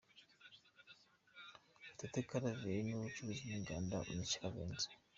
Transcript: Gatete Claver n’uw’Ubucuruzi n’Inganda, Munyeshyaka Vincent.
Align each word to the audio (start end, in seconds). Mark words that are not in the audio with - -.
Gatete 1.85 2.19
Claver 2.27 2.77
n’uw’Ubucuruzi 2.83 3.41
n’Inganda, 3.45 3.95
Munyeshyaka 4.07 4.49
Vincent. 4.53 4.91